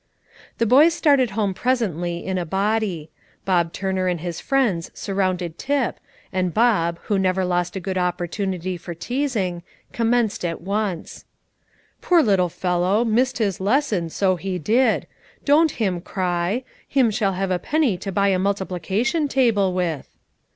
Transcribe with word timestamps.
The 0.57 0.65
boys 0.65 0.95
started 0.95 1.29
homeward 1.37 1.57
presently 1.57 2.25
in 2.25 2.39
a 2.39 2.43
body. 2.43 3.11
Bob 3.45 3.71
Turner 3.71 4.07
and 4.07 4.19
his 4.21 4.41
friends 4.41 4.89
surrounded 4.95 5.59
Tip, 5.59 5.99
and 6.33 6.51
Bob, 6.55 6.97
who 7.03 7.19
never 7.19 7.45
lost 7.45 7.75
a 7.75 7.79
good 7.79 7.99
opportunity 7.99 8.77
for 8.77 8.95
teasing, 8.95 9.61
commenced 9.93 10.43
at 10.43 10.59
once: 10.59 11.25
"Poor 12.01 12.23
little 12.23 12.49
fellow, 12.49 13.05
missed 13.05 13.37
his 13.37 13.59
lesson, 13.59 14.09
so 14.09 14.37
he 14.37 14.57
did. 14.57 15.05
Don't 15.45 15.73
him 15.73 16.01
cry; 16.01 16.63
him 16.87 17.11
shall 17.11 17.33
have 17.33 17.51
a 17.51 17.59
penny 17.59 17.95
to 17.97 18.11
buy 18.11 18.29
a 18.29 18.39
multiplication 18.39 19.27
table 19.27 19.71
with." 19.71 20.09